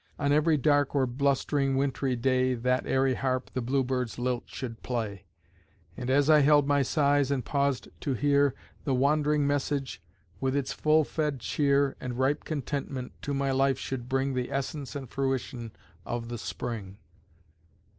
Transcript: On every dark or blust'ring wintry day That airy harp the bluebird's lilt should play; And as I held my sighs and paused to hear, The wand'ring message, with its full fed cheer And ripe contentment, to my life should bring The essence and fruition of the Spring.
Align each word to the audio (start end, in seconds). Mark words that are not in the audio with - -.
On 0.17 0.31
every 0.31 0.57
dark 0.57 0.95
or 0.95 1.05
blust'ring 1.05 1.75
wintry 1.77 2.15
day 2.15 2.55
That 2.55 2.87
airy 2.87 3.13
harp 3.13 3.51
the 3.53 3.61
bluebird's 3.61 4.17
lilt 4.17 4.45
should 4.47 4.81
play; 4.81 5.25
And 5.95 6.09
as 6.09 6.27
I 6.27 6.39
held 6.39 6.67
my 6.67 6.81
sighs 6.81 7.29
and 7.29 7.45
paused 7.45 7.87
to 7.99 8.15
hear, 8.15 8.55
The 8.83 8.95
wand'ring 8.95 9.45
message, 9.45 10.01
with 10.39 10.55
its 10.55 10.73
full 10.73 11.03
fed 11.03 11.39
cheer 11.39 11.95
And 11.99 12.17
ripe 12.17 12.45
contentment, 12.45 13.11
to 13.21 13.35
my 13.35 13.51
life 13.51 13.77
should 13.77 14.09
bring 14.09 14.33
The 14.33 14.51
essence 14.51 14.95
and 14.95 15.07
fruition 15.07 15.71
of 16.03 16.29
the 16.29 16.39
Spring. 16.39 16.97